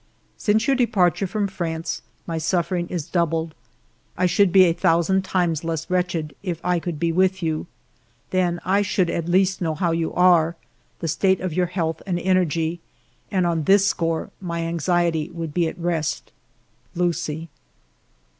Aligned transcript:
"Since 0.37 0.65
your 0.65 0.75
departure 0.75 1.27
from 1.27 1.47
France, 1.47 2.01
my 2.25 2.39
suf 2.39 2.69
fering 2.69 2.89
is 2.89 3.05
doubled. 3.05 3.53
I 4.17 4.25
should 4.25 4.51
be 4.51 4.63
a 4.63 4.73
thousand 4.73 5.21
times 5.23 5.63
less 5.63 5.87
wretched 5.91 6.33
if 6.41 6.59
I 6.63 6.79
could 6.79 6.99
be 6.99 7.11
with 7.11 7.43
you. 7.43 7.67
Then 8.31 8.59
I 8.65 8.81
should 8.81 9.11
at 9.11 9.29
least 9.29 9.61
know 9.61 9.75
how 9.75 9.91
you 9.91 10.11
are, 10.15 10.55
the 11.01 11.07
state 11.07 11.39
of 11.39 11.53
your 11.53 11.67
health 11.67 12.01
and 12.07 12.17
energy, 12.19 12.79
and 13.29 13.45
on 13.45 13.65
this 13.65 13.85
score 13.85 14.31
my 14.41 14.61
anxiety 14.63 15.29
would 15.35 15.53
be 15.53 15.67
at 15.67 15.77
rest. 15.77 16.31
Lucie." 16.95 17.47